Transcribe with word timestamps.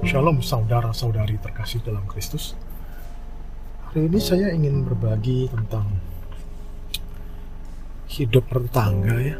Shalom 0.00 0.40
saudara-saudari 0.40 1.36
terkasih 1.44 1.84
dalam 1.84 2.00
Kristus. 2.08 2.56
Hari 3.84 4.08
ini 4.08 4.16
saya 4.16 4.48
ingin 4.48 4.80
berbagi 4.80 5.44
tentang 5.52 5.92
hidup 8.08 8.48
bertetangga 8.48 9.20
ya. 9.20 9.36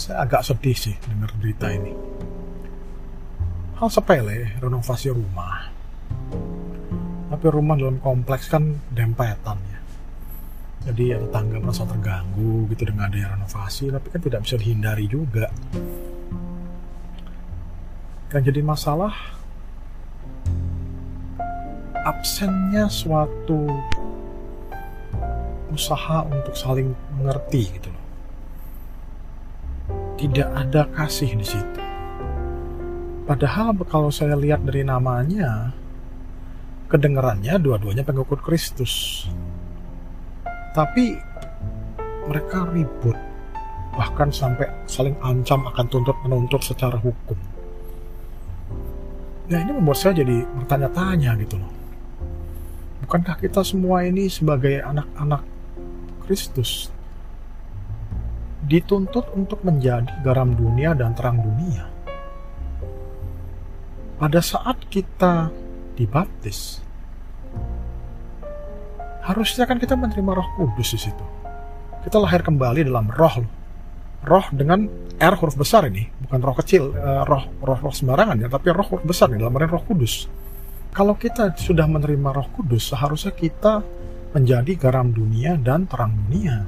Saya 0.00 0.24
agak 0.24 0.40
sedih 0.40 0.72
sih 0.72 0.96
dengar 1.04 1.36
berita 1.36 1.68
ini. 1.68 1.92
Hal 3.76 3.92
sepele, 3.92 4.56
renovasi 4.56 5.12
rumah. 5.12 5.68
Tapi 7.28 7.46
rumah 7.52 7.76
dalam 7.76 8.00
kompleks 8.00 8.48
kan 8.48 8.72
dempetan 8.88 9.60
ya. 9.68 9.80
Jadi 10.88 11.12
ya 11.12 11.20
tetangga 11.20 11.60
merasa 11.60 11.84
terganggu 11.84 12.72
gitu 12.72 12.88
dengan 12.88 13.12
adanya 13.12 13.36
renovasi, 13.36 13.92
tapi 13.92 14.08
kan 14.08 14.20
tidak 14.24 14.40
bisa 14.48 14.56
dihindari 14.56 15.04
juga 15.04 15.52
yang 18.28 18.44
jadi 18.44 18.60
masalah 18.60 19.16
absennya 22.04 22.88
suatu 22.92 23.64
usaha 25.72 26.24
untuk 26.28 26.52
saling 26.52 26.92
mengerti 27.16 27.72
gitu 27.72 27.88
loh. 27.88 28.04
Tidak 30.18 30.48
ada 30.50 30.88
kasih 30.92 31.36
di 31.36 31.46
situ. 31.46 31.80
Padahal 33.28 33.76
kalau 33.88 34.08
saya 34.08 34.36
lihat 34.36 34.64
dari 34.64 34.84
namanya, 34.84 35.72
kedengarannya 36.88 37.60
dua-duanya 37.60 38.04
pengikut 38.04 38.40
Kristus. 38.40 39.24
Tapi 40.72 41.16
mereka 42.28 42.68
ribut, 42.72 43.16
bahkan 43.96 44.32
sampai 44.32 44.68
saling 44.88 45.16
ancam 45.20 45.64
akan 45.68 45.86
tuntut 45.88 46.16
menuntut 46.24 46.60
secara 46.64 46.96
hukum. 46.96 47.57
Nah 49.48 49.58
ini 49.64 49.72
membuat 49.72 49.96
saya 49.96 50.20
jadi 50.20 50.44
bertanya-tanya 50.44 51.32
gitu 51.40 51.56
loh. 51.56 51.72
Bukankah 53.08 53.40
kita 53.40 53.64
semua 53.64 54.04
ini 54.04 54.28
sebagai 54.28 54.84
anak-anak 54.84 55.40
Kristus 56.28 56.92
dituntut 58.68 59.32
untuk 59.32 59.64
menjadi 59.64 60.12
garam 60.20 60.52
dunia 60.52 60.92
dan 60.92 61.16
terang 61.16 61.40
dunia? 61.40 61.88
Pada 64.20 64.44
saat 64.44 64.84
kita 64.92 65.48
dibaptis, 65.96 66.84
harusnya 69.24 69.64
kan 69.64 69.80
kita 69.80 69.96
menerima 69.96 70.36
roh 70.36 70.48
kudus 70.60 70.92
di 70.92 71.00
situ. 71.08 71.24
Kita 72.04 72.20
lahir 72.20 72.44
kembali 72.44 72.84
dalam 72.84 73.08
roh 73.08 73.40
roh 74.28 74.46
dengan 74.52 75.07
R 75.18 75.34
huruf 75.34 75.58
besar 75.58 75.90
ini, 75.90 76.06
bukan 76.22 76.38
roh 76.38 76.54
kecil, 76.54 76.94
uh, 76.94 77.26
roh, 77.26 77.50
roh 77.58 77.78
roh 77.82 77.90
sembarangan 77.90 78.38
ya, 78.38 78.46
tapi 78.46 78.70
roh 78.70 78.86
huruf 78.86 79.02
besar 79.02 79.26
nih, 79.34 79.42
dalam 79.42 79.50
artian 79.58 79.74
roh 79.74 79.82
kudus. 79.82 80.30
Kalau 80.94 81.18
kita 81.18 81.58
sudah 81.58 81.90
menerima 81.90 82.30
roh 82.30 82.48
kudus, 82.54 82.94
seharusnya 82.94 83.34
kita 83.34 83.82
menjadi 84.30 84.78
garam 84.78 85.10
dunia 85.10 85.58
dan 85.58 85.90
terang 85.90 86.14
dunia. 86.14 86.62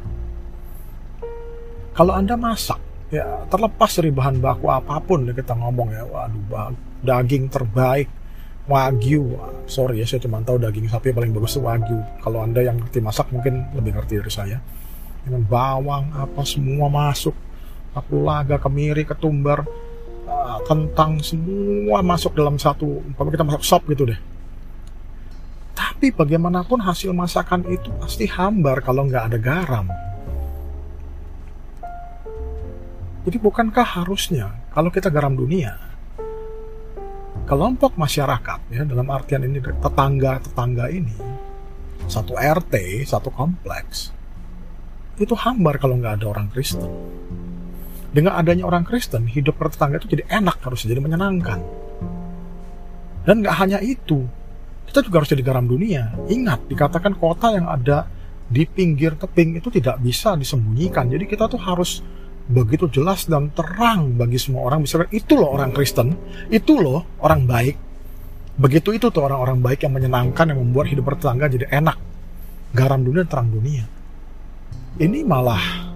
Kalau 1.94 2.10
Anda 2.10 2.34
masak, 2.34 2.82
ya 3.14 3.46
terlepas 3.46 3.90
dari 4.02 4.10
bahan 4.10 4.42
baku 4.42 4.66
apa 4.66 4.98
pun 4.98 5.30
ya 5.30 5.32
kita 5.34 5.54
ngomong 5.54 5.94
ya, 5.94 6.02
waduh 6.10 6.74
daging 7.06 7.46
terbaik, 7.50 8.10
wagyu, 8.66 9.34
sorry 9.70 10.02
ya 10.02 10.06
saya 10.06 10.26
cuma 10.26 10.42
tahu 10.42 10.58
daging 10.58 10.90
sapi 10.90 11.14
paling 11.14 11.30
bagus 11.30 11.54
itu 11.54 11.62
wagyu. 11.62 11.98
Kalau 12.18 12.42
Anda 12.42 12.66
yang 12.66 12.82
ngerti 12.82 12.98
masak 12.98 13.30
mungkin 13.30 13.66
lebih 13.78 13.94
ngerti 13.94 14.18
dari 14.22 14.32
saya 14.32 14.58
dengan 15.22 15.42
bawang 15.46 16.10
apa 16.16 16.42
semua 16.42 16.88
masuk 16.88 17.34
kapulaga 17.90 18.56
kemiri 18.62 19.02
ketumbar 19.02 19.66
uh, 20.26 20.58
kentang 20.66 21.18
semua 21.20 22.00
masuk 22.00 22.34
dalam 22.34 22.56
satu 22.56 23.02
umpama 23.02 23.34
kita 23.34 23.44
masak 23.46 23.62
sop 23.66 23.82
gitu 23.90 24.06
deh 24.06 24.20
tapi 25.74 26.12
bagaimanapun 26.14 26.80
hasil 26.80 27.10
masakan 27.12 27.66
itu 27.68 27.90
pasti 27.98 28.28
hambar 28.30 28.80
kalau 28.84 29.06
nggak 29.06 29.32
ada 29.32 29.38
garam 29.38 29.86
jadi 33.26 33.36
bukankah 33.36 33.86
harusnya 34.00 34.54
kalau 34.70 34.88
kita 34.88 35.10
garam 35.10 35.34
dunia 35.34 35.76
kelompok 37.50 37.98
masyarakat 37.98 38.60
ya 38.70 38.86
dalam 38.86 39.10
artian 39.10 39.42
ini 39.42 39.58
tetangga-tetangga 39.58 40.86
ini 40.94 41.16
satu 42.10 42.34
RT, 42.34 43.06
satu 43.06 43.30
kompleks 43.30 44.10
itu 45.20 45.36
hambar 45.36 45.76
kalau 45.76 46.00
nggak 46.00 46.16
ada 46.16 46.26
orang 46.32 46.48
Kristen. 46.48 46.88
Dengan 48.10 48.34
adanya 48.34 48.66
orang 48.66 48.82
Kristen, 48.82 49.30
hidup 49.30 49.54
bertetangga 49.54 50.02
itu 50.02 50.18
jadi 50.18 50.26
enak, 50.26 50.58
harusnya 50.66 50.94
jadi 50.94 51.02
menyenangkan. 51.02 51.58
Dan 53.22 53.44
nggak 53.44 53.56
hanya 53.62 53.78
itu, 53.78 54.26
kita 54.90 55.06
juga 55.06 55.22
harus 55.22 55.30
jadi 55.30 55.44
garam 55.46 55.66
dunia. 55.66 56.10
Ingat, 56.26 56.66
dikatakan 56.66 57.14
kota 57.14 57.54
yang 57.54 57.70
ada 57.70 58.10
di 58.50 58.66
pinggir 58.66 59.14
tebing 59.14 59.62
itu 59.62 59.70
tidak 59.70 60.02
bisa 60.02 60.34
disembunyikan. 60.34 61.06
Jadi 61.06 61.24
kita 61.30 61.46
tuh 61.46 61.62
harus 61.62 62.02
begitu 62.50 62.90
jelas 62.90 63.30
dan 63.30 63.54
terang 63.54 64.18
bagi 64.18 64.34
semua 64.34 64.66
orang 64.66 64.82
bisa 64.82 65.06
itu 65.14 65.38
loh 65.38 65.54
orang 65.54 65.70
Kristen, 65.70 66.18
itu 66.50 66.82
loh 66.82 67.06
orang 67.22 67.46
baik. 67.46 67.76
Begitu 68.58 68.98
itu 68.98 69.06
tuh 69.14 69.22
orang-orang 69.22 69.62
baik 69.62 69.86
yang 69.86 69.94
menyenangkan 69.94 70.50
yang 70.50 70.58
membuat 70.58 70.90
hidup 70.90 71.14
bertetangga 71.14 71.46
jadi 71.46 71.70
enak. 71.70 71.96
Garam 72.74 73.06
dunia 73.06 73.22
terang 73.22 73.50
dunia 73.54 74.00
ini 74.98 75.22
malah 75.22 75.86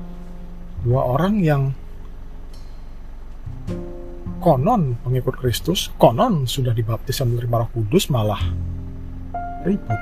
dua 0.85 1.03
orang 1.17 1.43
yang 1.43 1.63
konon 4.45 5.01
pengikut 5.01 5.41
Kristus, 5.41 5.89
konon 5.97 6.45
sudah 6.45 6.77
dibaptis 6.77 7.17
dan 7.17 7.33
menerima 7.33 7.65
Roh 7.65 7.71
Kudus 7.73 8.13
malah 8.13 8.45
ribut. 9.65 10.01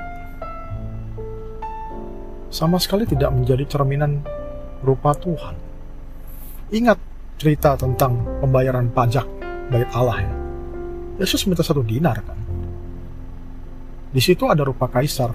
Sama 2.51 2.75
sekali 2.75 3.07
tidak 3.07 3.31
menjadi 3.31 3.63
cerminan 3.63 4.19
rupa 4.83 5.15
Tuhan. 5.15 5.55
Ingat 6.75 6.99
cerita 7.39 7.79
tentang 7.79 8.19
pembayaran 8.43 8.91
pajak 8.91 9.23
bait 9.71 9.87
Allah 9.95 10.19
ya. 10.19 10.33
Yesus 11.23 11.47
minta 11.47 11.63
satu 11.63 11.79
dinar 11.79 12.19
kan. 12.19 12.35
Di 14.11 14.19
situ 14.19 14.43
ada 14.51 14.67
rupa 14.67 14.91
kaisar 14.91 15.31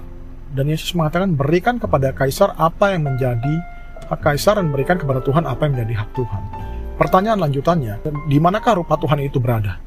dan 0.53 0.69
Yesus 0.69 0.93
mengatakan 0.93 1.33
berikan 1.33 1.81
kepada 1.81 2.13
kaisar 2.13 2.53
apa 2.61 2.93
yang 2.93 3.09
menjadi 3.09 3.57
hak 4.05 4.21
kaisar 4.21 4.61
dan 4.61 4.69
berikan 4.69 5.01
kepada 5.01 5.17
Tuhan 5.25 5.49
apa 5.49 5.65
yang 5.65 5.81
menjadi 5.81 6.05
hak 6.05 6.09
Tuhan. 6.13 6.68
Pertanyaan 6.99 7.39
lanjutannya, 7.39 8.03
di 8.27 8.37
manakah 8.43 8.83
rupa 8.83 8.99
Tuhan 8.99 9.23
itu 9.23 9.39
berada? 9.39 9.79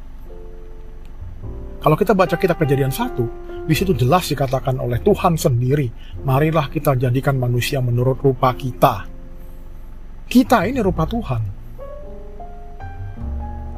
Kalau 1.84 1.92
kita 1.92 2.16
baca 2.16 2.40
kitab 2.40 2.56
kejadian 2.56 2.88
satu, 2.88 3.28
di 3.68 3.74
situ 3.76 3.92
jelas 3.92 4.32
dikatakan 4.32 4.80
oleh 4.80 4.96
Tuhan 5.04 5.36
sendiri, 5.36 5.92
marilah 6.24 6.72
kita 6.72 6.96
jadikan 6.96 7.36
manusia 7.36 7.84
menurut 7.84 8.16
rupa 8.24 8.56
kita. 8.56 9.04
Kita 10.24 10.64
ini 10.64 10.80
rupa 10.80 11.04
Tuhan. 11.04 11.42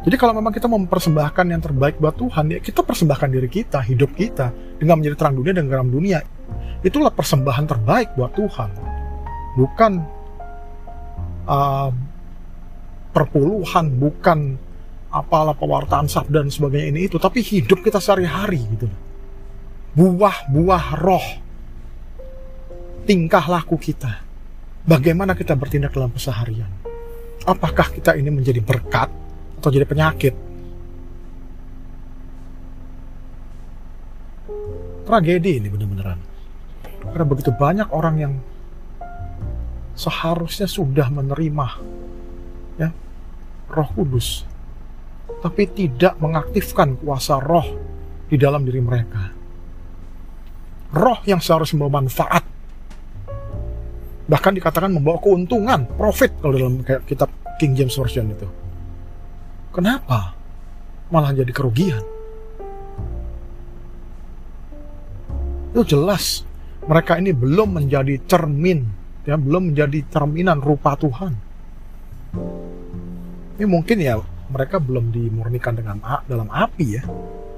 Jadi 0.05 0.15
kalau 0.21 0.37
memang 0.37 0.53
kita 0.53 0.69
mempersembahkan 0.69 1.47
yang 1.49 1.59
terbaik 1.65 1.97
buat 1.99 2.15
Tuhan, 2.15 2.55
ya 2.55 2.61
kita 2.61 2.87
persembahkan 2.87 3.35
diri 3.35 3.49
kita, 3.49 3.83
hidup 3.83 4.15
kita, 4.15 4.53
dengan 4.79 5.01
menjadi 5.01 5.17
terang 5.19 5.35
dunia 5.35 5.57
dan 5.57 5.67
garam 5.67 5.89
dunia. 5.91 6.21
Itulah 6.85 7.11
persembahan 7.11 7.67
terbaik 7.67 8.15
buat 8.15 8.37
Tuhan. 8.37 8.71
Bukan 9.57 9.93
uh, 11.49 11.89
perpuluhan, 13.15 13.87
bukan 13.95 14.59
apalah 15.15 15.55
pewartaan 15.55 16.11
sabda 16.11 16.43
dan 16.43 16.51
sebagainya 16.51 16.91
ini 16.91 17.01
itu, 17.07 17.23
tapi 17.23 17.39
hidup 17.39 17.87
kita 17.87 18.03
sehari-hari 18.03 18.59
gitu. 18.75 18.91
Buah-buah 19.95 20.99
roh, 20.99 21.27
tingkah 23.07 23.47
laku 23.47 23.79
kita. 23.79 24.27
Bagaimana 24.85 25.39
kita 25.39 25.55
bertindak 25.55 25.95
dalam 25.95 26.11
keseharian? 26.11 26.69
Apakah 27.47 27.95
kita 27.95 28.19
ini 28.19 28.29
menjadi 28.29 28.59
berkat 28.59 29.09
atau 29.63 29.71
jadi 29.71 29.87
penyakit? 29.87 30.35
Tragedi 35.07 35.63
ini 35.63 35.69
benar-beneran. 35.71 36.21
Karena 37.05 37.27
begitu 37.29 37.55
banyak 37.55 37.89
orang 37.95 38.17
yang 38.19 38.35
seharusnya 39.95 40.67
sudah 40.67 41.07
menerima 41.07 41.67
ya 42.81 42.91
Roh 43.71 43.89
Kudus 43.95 44.45
tapi 45.45 45.69
tidak 45.69 46.17
mengaktifkan 46.21 46.97
kuasa 46.97 47.37
roh 47.37 47.69
di 48.29 48.41
dalam 48.41 48.65
diri 48.65 48.81
mereka. 48.81 49.29
Roh 50.95 51.21
yang 51.29 51.41
seharusnya 51.43 51.85
membawa 51.85 52.01
manfaat 52.01 52.45
bahkan 54.25 54.57
dikatakan 54.57 54.89
membawa 54.89 55.21
keuntungan, 55.21 55.85
profit 56.01 56.33
kalau 56.41 56.57
dalam 56.57 56.81
kitab 57.05 57.29
King 57.61 57.77
James 57.77 57.93
Version 57.93 58.33
itu. 58.33 58.49
Kenapa? 59.69 60.33
Malah 61.13 61.37
jadi 61.37 61.53
kerugian. 61.53 62.01
Itu 65.77 65.83
jelas 65.85 66.47
mereka 66.89 67.21
ini 67.21 67.37
belum 67.37 67.85
menjadi 67.85 68.17
cermin, 68.25 68.87
ya 69.29 69.37
belum 69.37 69.75
menjadi 69.75 70.01
cerminan 70.09 70.63
rupa 70.63 70.97
Tuhan. 70.97 71.37
Ini 73.55 73.67
mungkin 73.71 73.97
ya 74.03 74.19
mereka 74.51 74.83
belum 74.83 75.15
dimurnikan 75.15 75.79
dengan 75.79 76.03
dalam 76.27 76.51
api 76.51 76.87
ya. 76.99 77.03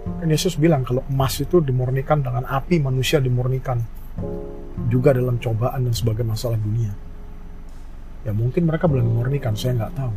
Kan 0.06 0.28
Yesus 0.30 0.54
bilang 0.54 0.86
kalau 0.86 1.02
emas 1.10 1.34
itu 1.42 1.58
dimurnikan 1.58 2.22
dengan 2.22 2.46
api, 2.46 2.78
manusia 2.78 3.18
dimurnikan 3.18 3.82
juga 4.86 5.10
dalam 5.10 5.36
cobaan 5.42 5.90
dan 5.90 5.94
sebagai 5.96 6.22
masalah 6.22 6.56
dunia. 6.60 6.94
Ya 8.22 8.30
mungkin 8.34 8.66
mereka 8.66 8.86
belum 8.86 9.02
dimurnikan, 9.02 9.54
saya 9.58 9.74
nggak 9.82 9.94
tahu. 9.98 10.14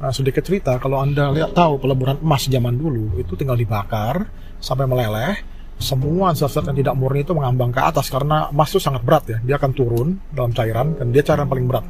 Nah, 0.00 0.12
sedikit 0.16 0.40
cerita, 0.40 0.80
kalau 0.80 0.96
Anda 1.04 1.28
lihat 1.28 1.52
tahu 1.52 1.76
peleburan 1.76 2.24
emas 2.24 2.48
zaman 2.48 2.72
dulu, 2.72 3.20
itu 3.20 3.36
tinggal 3.36 3.56
dibakar 3.56 4.24
sampai 4.56 4.88
meleleh, 4.88 5.44
semua 5.76 6.32
zat-zat 6.32 6.72
yang 6.72 6.76
tidak 6.76 6.94
murni 6.96 7.20
itu 7.20 7.36
mengambang 7.36 7.68
ke 7.68 7.80
atas 7.80 8.08
karena 8.08 8.48
emas 8.48 8.72
itu 8.72 8.80
sangat 8.80 9.04
berat 9.04 9.24
ya, 9.28 9.38
dia 9.44 9.56
akan 9.60 9.72
turun 9.76 10.08
dalam 10.32 10.56
cairan 10.56 10.96
dan 10.96 11.12
dia 11.12 11.20
cairan 11.20 11.48
paling 11.48 11.68
berat. 11.68 11.84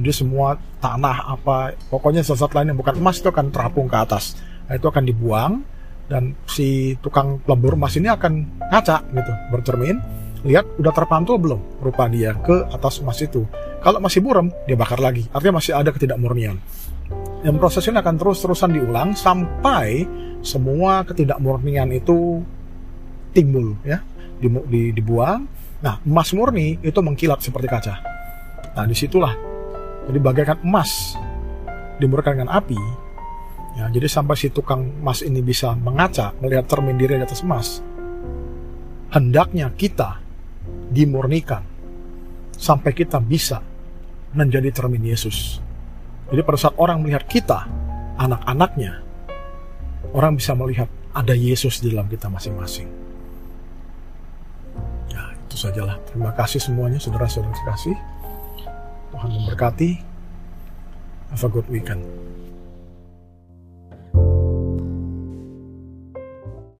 Jadi 0.00 0.12
semua 0.12 0.56
tanah 0.80 1.36
apa, 1.36 1.76
pokoknya 1.92 2.24
zat-zat 2.24 2.56
lain 2.56 2.72
yang 2.72 2.78
bukan 2.80 2.96
emas 2.96 3.20
itu 3.20 3.28
akan 3.28 3.52
terapung 3.52 3.92
ke 3.92 3.96
atas. 4.00 4.40
Nah, 4.64 4.80
itu 4.80 4.88
akan 4.88 5.04
dibuang 5.04 5.52
dan 6.08 6.32
si 6.48 6.96
tukang 7.04 7.44
pelebur 7.44 7.76
emas 7.76 7.96
ini 8.00 8.08
akan 8.08 8.32
ngaca 8.72 9.04
gitu, 9.12 9.32
bercermin, 9.52 10.00
lihat 10.48 10.64
udah 10.80 10.92
terpantul 10.96 11.36
belum 11.36 11.60
rupa 11.84 12.08
dia 12.08 12.32
ke 12.40 12.72
atas 12.72 13.04
emas 13.04 13.20
itu. 13.20 13.44
Kalau 13.84 14.00
masih 14.00 14.24
buram, 14.24 14.48
dia 14.64 14.78
bakar 14.78 14.96
lagi. 15.02 15.28
Artinya 15.28 15.60
masih 15.60 15.76
ada 15.76 15.92
ketidakmurnian. 15.92 16.56
Dan 17.42 17.58
proses 17.58 17.84
ini 17.90 17.98
akan 17.98 18.14
terus-terusan 18.16 18.70
diulang 18.72 19.12
sampai 19.12 20.06
semua 20.40 21.02
ketidakmurnian 21.04 21.90
itu 21.92 22.40
timbul 23.34 23.76
ya, 23.84 24.00
dibuang. 24.40 25.44
Nah, 25.82 25.98
emas 26.06 26.30
murni 26.32 26.78
itu 26.80 26.96
mengkilat 27.02 27.42
seperti 27.42 27.66
kaca. 27.66 27.94
Nah, 28.72 28.86
di 28.86 28.94
situlah 28.94 29.34
jadi 30.08 30.18
bagaikan 30.18 30.58
emas 30.66 31.14
dimurnikan 32.02 32.38
dengan 32.38 32.50
api. 32.50 32.78
Ya, 33.72 33.88
jadi 33.88 34.04
sampai 34.04 34.36
si 34.36 34.52
tukang 34.52 34.84
emas 35.00 35.24
ini 35.24 35.40
bisa 35.40 35.72
mengaca 35.72 36.36
melihat 36.44 36.68
cermin 36.68 37.00
diri 37.00 37.16
di 37.16 37.24
atas 37.24 37.40
emas. 37.40 37.80
Hendaknya 39.12 39.72
kita 39.72 40.20
dimurnikan 40.92 41.64
sampai 42.56 42.92
kita 42.92 43.16
bisa 43.20 43.64
menjadi 44.36 44.68
cermin 44.72 45.04
Yesus. 45.04 45.60
Jadi 46.28 46.40
pada 46.44 46.58
saat 46.60 46.76
orang 46.80 47.00
melihat 47.04 47.24
kita, 47.28 47.68
anak-anaknya, 48.16 49.04
orang 50.16 50.36
bisa 50.36 50.56
melihat 50.56 50.88
ada 51.12 51.36
Yesus 51.36 51.80
di 51.84 51.92
dalam 51.92 52.08
kita 52.08 52.28
masing-masing. 52.32 52.88
Ya, 55.12 55.32
itu 55.36 55.56
sajalah. 55.60 56.00
Terima 56.08 56.32
kasih 56.32 56.60
semuanya, 56.60 56.96
saudara-saudara 56.96 57.52
kasih. 57.68 57.96
Tuhan 59.12 59.28
memberkati. 59.28 60.00
Have 61.28 61.44
a 61.44 61.48
good 61.52 61.68
weekend. 61.68 62.00